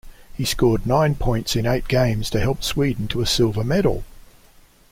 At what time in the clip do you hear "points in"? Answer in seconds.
1.13-1.67